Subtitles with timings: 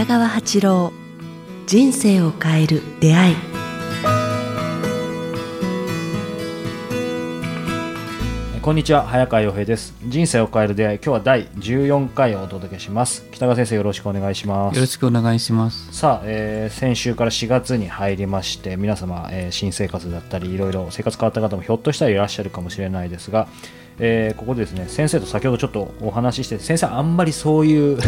[0.00, 0.92] 北川八郎
[1.66, 3.36] 人生を変える出会い。
[8.62, 9.94] こんにちは早川洋平です。
[10.06, 10.96] 人生を変える出会い。
[10.96, 13.28] 今日は第14回をお届けします。
[13.30, 14.74] 北川先生よろしくお願いします。
[14.74, 15.92] よろしくお願いします。
[15.92, 23.48] さあ、えー先週から4月に入りまして皆様、えー新生活だったりいろいろ生活変わった方もひょっとしたらいらっしゃるかもしれないですが、
[23.98, 27.98] えーここでですね先生と先ほどちょっとお話しして先生あんまりそういう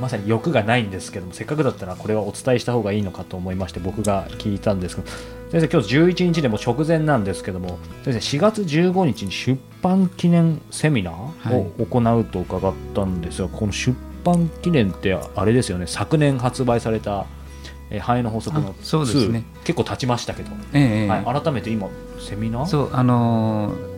[0.00, 5.08] まさに欲がないんですけどもせっかくだったらこれはお伝えした方がいいのかと思いまして僕が聞いたんですけど
[5.50, 15.86] 先生今日11日でもう直前なんですけども先生4月15日に出版記念セミナーを行うと伺ったんですが、この出版記念ってあれですよね。
[15.86, 17.26] 昨年発売された
[17.90, 19.44] えー繁栄の法則のあそうですね。
[19.62, 21.88] 2結構経ちましたけど、ええはい、改めて今
[22.18, 22.66] セミナー？
[22.66, 23.96] そうあのー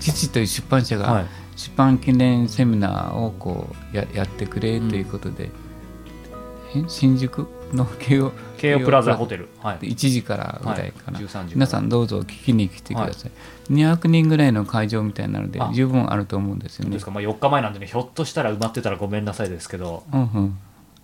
[0.00, 1.22] 父という出版社はい。
[1.24, 1.26] が
[1.56, 5.50] 出版記念セミナーをこうややってくれということで、
[6.74, 11.26] え新宿の慶応京王プラザホテル、はい、1時からぐらいかな、はい。
[11.26, 13.30] 13時皆さんどうぞ聞きに来てください、
[13.72, 15.70] 200人ぐらいの会場みたいなのであ。
[15.72, 16.92] 十分あると思うんですよね。
[16.92, 20.58] ですか、まあ、4日前なんでねひょっとしたら埋まってたらごめんなさいですけど、うんうん。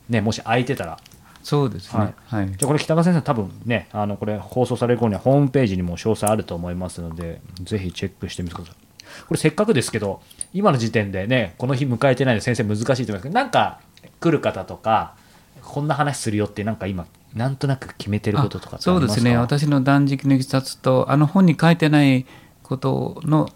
[0.09, 0.99] ね、もし空いてたら。
[1.43, 2.15] そうですね。
[2.27, 8.86] はい、じゃあこれ北川先生多分ねあのこれ放送される頃にはホームページにも詳細あると思いますのでぜひチェックしてみてください
[9.29, 10.21] これせっかくですけど
[10.53, 13.81] 今の時点でねこの日迎えてないので先生難しいと思いますけどなんか
[14.21, 15.15] 来る方とか
[15.63, 19.37] こんな話するよってなんか今なんとなく決めてることとかそうですね。
[19.37, 22.25] 私の断食のいきさつとあの本に書いてない
[22.63, 23.51] ことの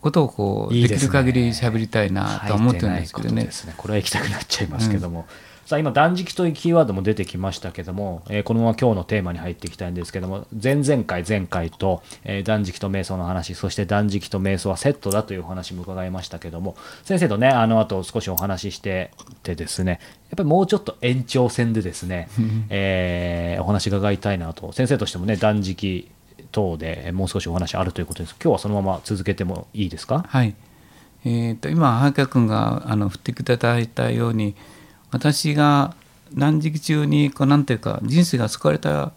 [0.00, 3.28] ことをこうできる限り喋りたいなとは思ってるんですけどね。
[3.28, 3.74] 書いてないことですね。
[3.76, 5.26] これは行きたくなっちゃいますけども、
[5.66, 19.10] さあ今断食というキーワードも出てきましたけども、えーこのまま今日のテーマに入っていきたいんですけども前々回前回と、えー断食と瞑想の話そして断食と瞑想はセットだというお話も伺いましたけども先生とねあの後少しお話しして
[19.42, 19.98] てですね
[20.30, 22.28] やっぱりもうちょっと延長戦でですね、
[22.70, 24.70] えーお話伺いたいなと。
[24.70, 26.08] 先生としてもね断食
[26.52, 28.36] 等でもう少しお話あるということです。
[28.40, 30.24] 今日はそのまま続けてもいいですか？
[30.28, 30.54] はい。
[31.24, 34.54] えー、と今早川君があの振っていただいたように
[35.10, 35.94] 私が
[36.34, 39.12] 断食中にこうなんていうか人生が救われた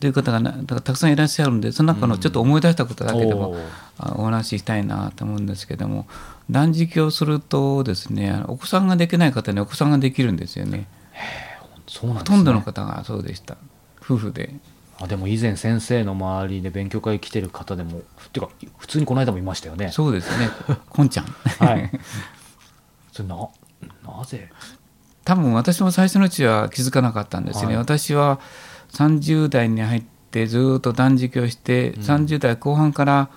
[0.00, 0.42] という方が
[0.82, 3.62] たくさんいらっしゃるんでその中のちょっと思い出したことだけでも、おー
[3.98, 6.06] あお話ししたいなと思うんですけども
[6.50, 10.86] 断食をするとですねお子さんができない方にお子さんができるんですよね。
[11.86, 12.36] そうなんですね。
[12.36, 13.56] ほとんどの方がそうでした。
[14.02, 14.54] 夫婦で。
[15.00, 19.90] あでも以前先生の周りで勉強会来てる方でもっていうか普通にこの間もいましたよね。
[19.90, 20.48] そうですね。
[20.88, 21.24] こんちゃん。
[21.24, 21.90] はい。
[23.12, 23.36] それな
[24.04, 24.50] なぜ？
[25.24, 27.84] 多分私も最初のうちは気づかなかったんですよね、はい。
[27.84, 28.40] 私は
[28.90, 33.30] 30代に入ってずっと断食をして、30代後半から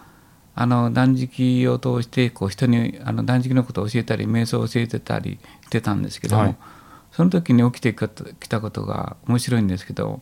[0.54, 6.56] あの断食を通してこう人にあの断食のことを教えたり瞑想を教えてたりしてたんですけども、はい。
[7.12, 10.22] その時に起きてきたことが面白いんですけど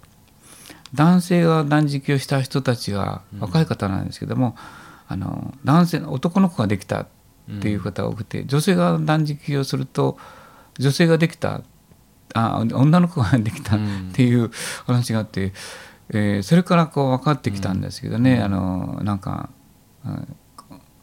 [0.94, 4.56] 男性が断食をした人たちが若い方なんですけども、
[5.08, 7.08] あの男性男の子ができた
[7.52, 10.18] っていう方が多くて、女性が断食をすると
[10.80, 11.62] 女性ができた
[12.34, 13.80] あ女の子ができたっ
[14.14, 14.52] ていう
[14.86, 15.54] 話があって、
[16.10, 19.50] えーそれからこう分かってきたんですけどね、あのなんか、
[20.06, 20.36] うん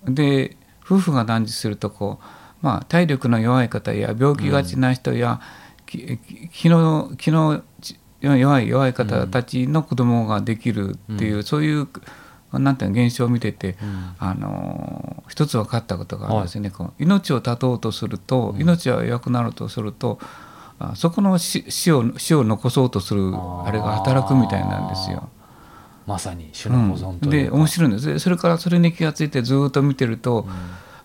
[0.05, 2.25] で夫婦が断食するとこう、
[2.61, 5.41] まあ、体力の弱い方や病気がちな人や、
[5.87, 11.89] きき気の気のち弱い弱い方たちの子供ができるっていう、そういう
[12.59, 13.77] なんていうの現象を見てて、
[14.19, 20.19] あの一つ分かったことがあるんですよね、こう命を絶とうとすると、命が弱くなるとすると
[20.79, 25.29] あそこの死死を死を残そうとするあれが働くみたいなんですよ。
[26.07, 27.31] まさに種の保存とうん。
[27.31, 28.07] で面白いんです。
[28.07, 30.47] でそれからそれに気がついてずっと見てると、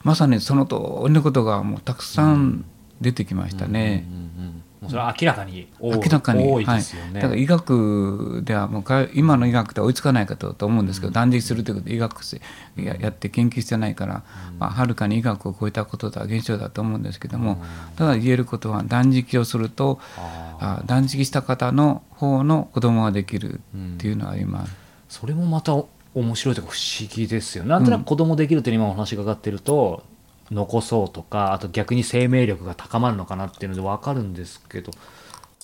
[0.03, 0.75] まさにその通
[1.07, 2.65] りのことがもうたくさん
[2.99, 4.05] 出てきましたね。
[4.09, 4.46] うんうんうんもう
[4.87, 7.11] それは明らかに多い明らかに多いですよね。
[7.13, 12.41] はい、だから医学ではもうか今の医学では追いつかないかとと思うんですけど、断食するということで医学せ
[12.77, 14.23] ややって研究してないから、
[14.59, 17.63] まあ、はるかに医学を超えたことだ現象だと思うんですけども、
[17.95, 24.65] ただ言えることは断食をするとああ断食した方の方の子供ができるっていうのは今、
[25.09, 25.83] それもまた
[26.15, 30.03] 面白いというか不思議ですよなんとなく子供できるって今お話伺ってると、
[30.51, 34.91] 残そうとかあと逆に生命力が高まるのかなっていうので分かるんですけど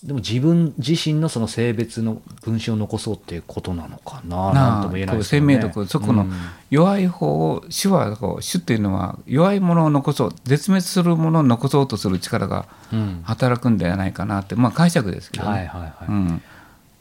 [0.03, 5.53] でも自分自身のその性別の分子を残そうっていうことなのかなななんとも言えないですよね。
[5.53, 6.33] 生命力そこのうん
[6.69, 15.51] 弱い方を種はこう種っていうのは弱いものを残そう絶滅するものを残そうとする力がうん働くんではないかなってまあ解釈ですけどね。
[15.51, 15.93] はいはいはい。
[16.09, 16.41] うん、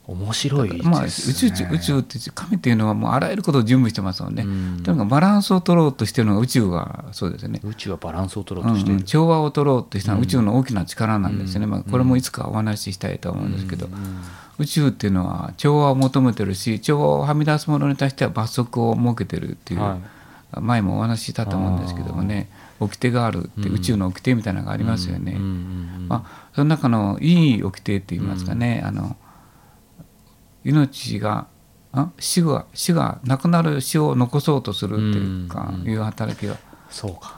[0.06, 4.82] 面白いですね、まあ、宇宙宇宙って神っていうのはもうあらゆることを準備してますもんね、うん。
[4.82, 9.02] とにかくバランスを取ろうとしてるのが宇宙はそうですよね、宇宙はバランスを取ろううとしてうん。
[9.04, 13.88] 調和を取ろうとしたのは宇宙の大きな力なんですよね、まあ、これもいつかお話ししたいと思うんですけど、
[14.58, 19.98] 宇宙っていうのは調和を求めてるし調和をはみ出すものに対しては罰則を設けてるっていう、は
[20.60, 22.48] 前もお話ししたと思うんですけどもね。
[22.86, 25.32] 掟があるって、宇宙の掟みたいなのがありますよね。
[25.32, 25.48] うんうんう
[26.04, 29.16] んまあ、その中のいい掟って言いますかね、あの
[30.64, 31.46] 命が
[31.92, 36.56] あ死が死がなくなる死を残そうとするっていうか、いう働きが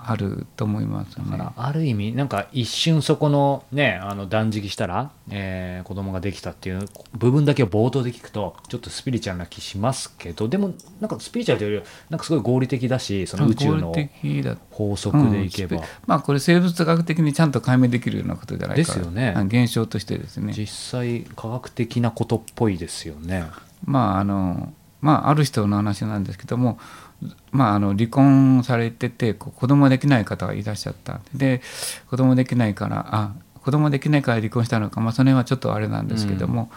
[0.07, 1.25] あると思いますね。
[1.31, 13.95] だからある意味なんか一瞬そこのねあの断食したら、えー子供ができたっていう部分だけを冒頭で聞くとちょっとスピリチュアルな気しますけどでもなんかスピリチュアルというよりはなんかすごい合理的だしその宇宙の
[14.71, 23.45] 法則でいけば、うんまあこれ生物学的にちゃんと解明できるようなことじゃないかですよねあ現象としてですね実際科学的なことっぽいですよね。
[23.85, 24.73] まああの
[25.05, 26.79] まあある人の話なんですけども
[27.53, 31.21] まあ、あの離婚されてて子供できない方がいらっしゃった。
[31.35, 31.63] で
[32.11, 36.71] 子供できないからあ子供できないから離婚したのか、まあ、その辺はちょっとあれなんですけども、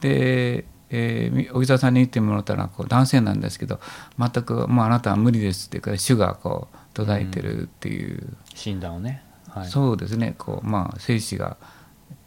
[0.00, 3.80] で、えーみお医者さんに言ってもらったらこう男性なんですけど
[4.18, 10.34] 全くもうあなたは無理ですっていうか主がこう途絶えてるっていう、診断をね、はい、そうですね。
[10.36, 11.56] こうまあ精子が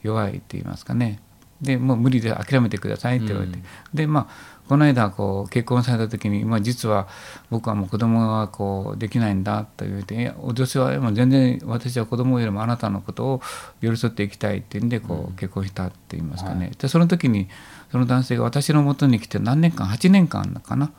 [0.02, 1.20] 弱いって言いますかね
[1.66, 3.64] でもう無理で諦めてくださいって言われて、うん。
[3.94, 7.08] でまあこの間こう結婚された時に、まあ、実は
[7.52, 13.42] 僕はもう子供がこうできないんだと言って「いや女性はもう全然私は子供よりもあなたのことを
[13.82, 17.48] 寄り添っていきたい」って言うんでこう結婚したって言いますかね、はでその時に
[17.92, 20.92] その男性が私のもとに来て何年間8年間かな？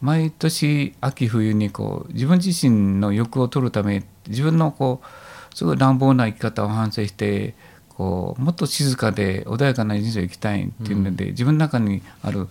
[0.00, 7.54] 毎年秋冬にこう自分自身の欲を取るため自分のこうすごい乱暴な生き方を反省して
[8.02, 12.48] こうもっと静かで穏やかな人生を生きたいっていうので、自分の中にある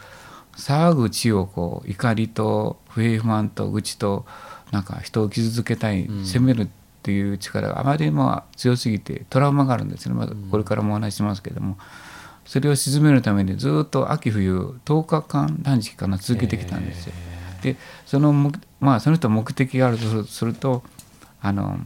[0.56, 4.26] 騒ぐ血をこう怒りと不平不満と愚痴と
[4.72, 6.26] なんか人を傷つけたい、うん。
[6.26, 6.68] 責めるっ
[7.04, 11.78] ていう力があまりにも強すぎてトラウマがあるんですね、まだこれからもお話ししますけども。
[12.46, 17.14] それを鎮めるためにずっと秋冬10日間断食かな続けてきたんですよ。
[17.62, 20.84] でその目まあその人は目的があるとするすると
[21.40, 21.80] あの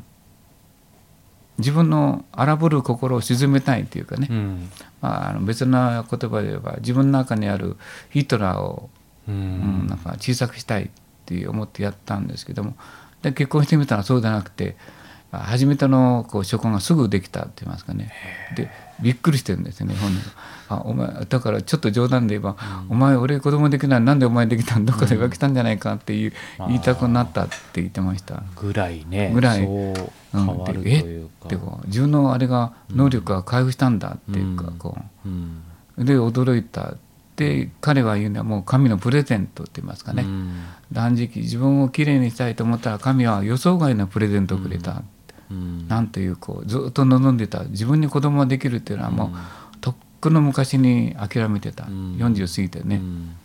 [1.58, 4.70] 自分の荒ぶる心を鎮めたいというかね、うん。
[5.02, 7.78] まあ、あの別な言葉で言えば自分の中にある
[8.10, 8.90] ヒトラーを、
[9.28, 10.90] ううんんなんか小さくしたいっ
[11.26, 12.76] て思ってやったんですけども。
[13.22, 15.05] で結婚してみたらそうじゃなくてあ
[15.40, 18.12] 初めてのこう初婚がすぐできたって言いますかね。
[18.56, 18.70] で
[19.02, 20.32] びっくりしてるんですよね本人が
[20.68, 22.56] あお前だからちょっと冗談で言えば
[22.90, 26.68] 「お前俺子供できないなんでお前できたんどっかで浮気したんじゃないか」っていう、うん。
[26.68, 28.42] 言いたくなったって言ってました。
[28.56, 29.64] ぐらいねぐらい。
[29.64, 34.74] そう変わるとでいうか、でこう自分のあれが能力が回復したんだっていうか、うん。
[34.74, 35.30] こう。
[35.30, 35.62] ん。
[35.98, 36.96] うで驚いた
[37.36, 40.64] で彼は言うのはもう神のプレゼントって言いますかね、うん。
[40.92, 45.04] 断食自分をきれいにしたいと思ったら神は予想外のプレゼントをくれた、
[45.52, 45.88] うん。
[45.88, 52.18] なんというこうずっと望んでた自分に子供ができるっていうのはもう、とっくの昔に諦めてた、ん。
[52.18, 53.36] 40過ぎてね、うん。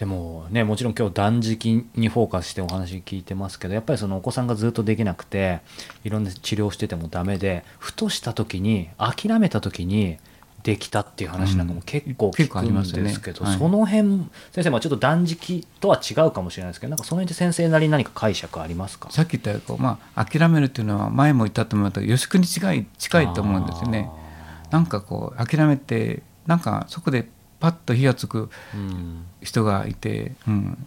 [0.00, 5.60] でもねもちろん今日断食にフォーカスしてお話聞いてますけどやっぱりそのお子さんがずっとできなくて
[6.04, 10.16] いろんな治療しててもダメでふとした時に諦めた時に
[10.62, 13.04] できたっていう話なんかも結構聞くんりますよね。
[13.04, 13.58] ですけど、はい。
[13.58, 19.10] その辺先生まあちょっと断食とは違うかもしれないですけどなんかその辺で先生なりに何か解釈ありますか？
[19.10, 24.10] さっき言ったようにこう、まあ、諦めるっていうのは前も言ったと思うと予祝に近い近いと思うんですよね。
[24.70, 28.50] なんかこう諦めてなんかそこでパッと火がつく
[29.42, 30.86] 人がいて、うん、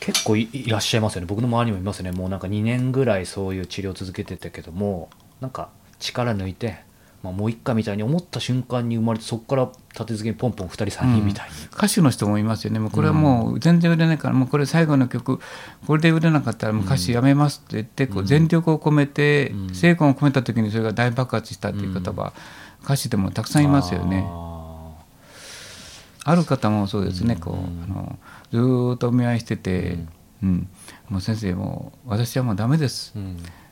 [0.00, 1.26] 結構いいらっしゃいますよね。
[1.26, 2.12] 僕の周りにもいますね。
[2.12, 5.08] もうなんか2年ぐらいそういう治療を続けてたけども
[5.40, 6.83] なんか力抜いて、
[7.24, 12.78] まあ、もう一回みたいに思った瞬間に生まれてそこから立て続けにポンポン2人3人みたいに、歌手の人もいますよね。
[12.78, 15.40] もうこれはもう全然売れないからもうこれ最後の曲
[15.86, 19.74] これで売れなかったらもう歌手やめますって言ってこう全力を込めてうん。
[19.74, 22.34] 精魂を込めた時にそれが大爆発したっていう方は
[22.84, 24.26] 歌手でもたくさんいますよね。
[24.28, 24.92] あ
[26.26, 27.82] ある方もそうですね、こううん。
[27.84, 28.18] あの
[28.52, 29.98] ずーっとお見合いしてて、
[30.42, 30.68] うん。
[31.08, 33.14] もう先生もう私はもうダメです。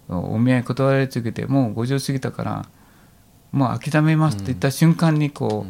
[0.08, 2.66] お見合い断られ続けてもう50過ぎたから
[3.52, 5.66] もう諦めますって言った瞬間にこ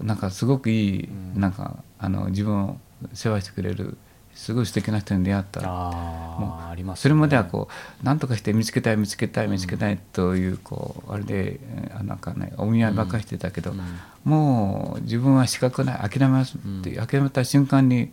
[0.00, 1.40] う、なんかすごくいい、うん。
[1.40, 2.80] なんかあの自分を
[3.12, 3.96] 世話してくれる
[4.34, 5.60] すごい素敵な人に出会った。
[5.62, 13.80] あもーありますそれまではこう何とかして見つけたい見つけたい見つけたいというこうあれでえーなんかねお見合いばっかりしてたけど、うん。
[14.24, 17.06] もう自分は資格ない諦めますって、うん。
[17.06, 18.12] 諦めた瞬間に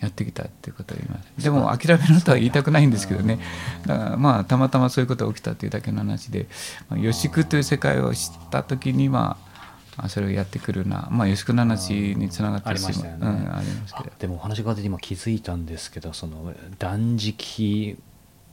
[0.00, 1.42] やってきたっていうことを言います。
[1.42, 3.38] でも諦めるとは言いたくないんですけどね。
[3.86, 6.46] だからまあたまたまそういうことが起きたっていうだけの話で、
[6.88, 9.36] まあ、予祝という世界を知った時には
[9.96, 13.18] あそれをやってくるな、まあ、吉久の話につながってありましたよね。
[13.22, 14.12] うん、ありますけど。
[14.18, 17.96] でもお話が出て今気づいたんですけどその断食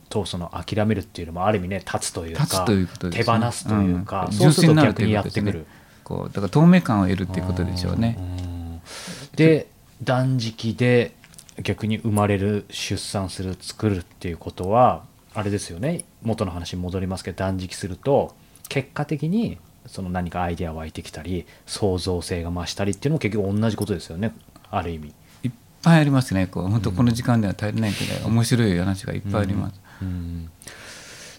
[0.09, 4.31] とその諦めるっていうのもある意味ね立つというか立つということです、手放すというか、ん。
[4.31, 5.83] そうすると逆に純やってくる粋になるということですね。
[6.03, 8.17] こうだから透明感を得るっていうことでしょうね。
[8.17, 8.81] うん。
[9.35, 9.67] で
[10.01, 11.13] 断食で
[11.62, 16.03] 逆に生まれる出産する作るっていうことはあれですよね。
[16.22, 18.36] 元の話に戻りますけど断食すると
[18.69, 24.33] 結果的にその何かアイデア湧いてきたり創造性が増したりっていうのも結局同じことですよね。
[24.72, 25.13] ある意味。
[25.43, 26.48] いっぱいありますね。
[26.48, 29.81] こう本当この時間では足りないくらい面白い話がいっぱいあります。
[30.01, 30.50] うん。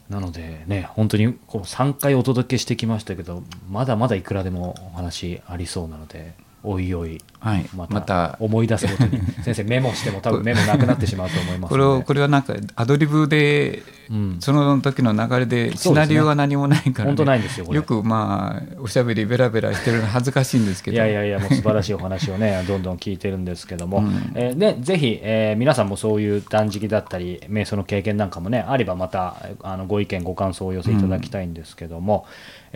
[0.09, 7.69] なのでね本当にこう3回お届けしてきましたけどまだまだいくらでもお話ありそうなのでおいおいはい。
[7.77, 8.31] ままた。
[8.31, 9.21] た思い出すごとに。
[9.45, 14.37] 先生メモしても多分メモなくなってしまうと思いますこれをこれはなんかアドリブで、うん。
[14.41, 20.97] その時の流れでシナリオが何もないから、本当ないんですよよくまあおしゃべりベラベラしてるの恥ずかしいんですけど。
[20.97, 24.33] いやいやいやもう素晴らしいお話をね どんどん聞いてるんですけども、うん。
[24.35, 32.27] えーでぜひ、えー皆さんもそういう断食だったり瞑想の経験なんかもねあればまたあのご意見ご感想をお寄せいただきたいんですけども、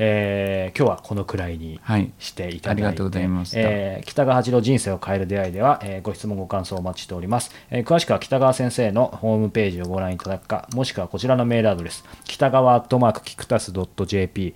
[0.00, 2.12] えー今日はこのくらいにはい。
[2.20, 3.58] していただいて、ありがとうございました。
[3.58, 14.54] えー北川八郎人生を変える出会いでは、えーご質問ご感想お待ちしております、えー詳しくは北川先生のホームページをご覧いただくかもしくはこちらのメールアドレス北川アットマークキクタス .jp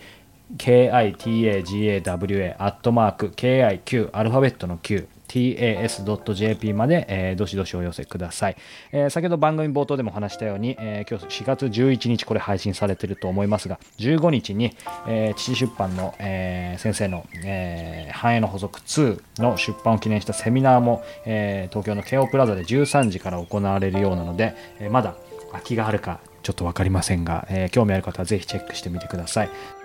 [0.58, 8.56] kitagawa アットマーク kiq アルファベットの q tas.jp まで、えーどしどしお寄せください、
[8.92, 14.76] えー先ほど番組冒頭でも話したように、えー今日4月11日これ配信されてると思いますが15日に、
[15.08, 25.14] え父出版の、え先生の、え繁栄の補足2の出版を記念したセミナーも、え東京の京王プラザで13時から行われるようなので、えまだ
[25.52, 29.81] 空きがあるかちょっと分かりませんが、え興味ある方はぜひチェックしてみてください。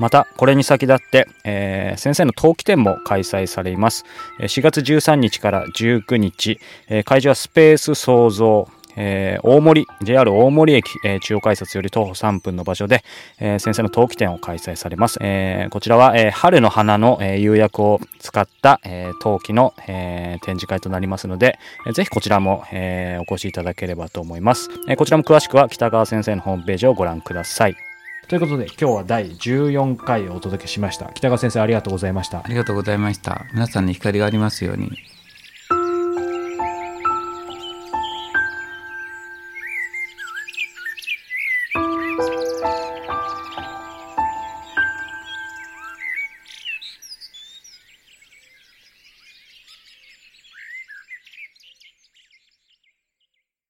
[0.00, 4.04] またこれに先立って、えー先生の陶器展も開催されます。
[4.40, 8.68] 4月13日から19日、えー会場はスペース創造。
[8.96, 13.04] えー大森 JR 大森駅、えー中央改札より徒歩3分の場所で、
[13.38, 27.89] えー先生の陶器展を開催されます、えこちらは、え春の花の、え釉薬を使った、え陶器の、え展示会となりますので、えーぜひこちらも、えお越しいただければと思います、えこちらも詳しくは北川先生のホームページをご覧ください。
[28.30, 31.10] ということで今日は第14回をお届けしました。
[31.12, 32.38] 北川先生ありがとうございました。
[32.38, 33.46] ありがとうございました。
[33.52, 34.92] 皆さんに光がありますように。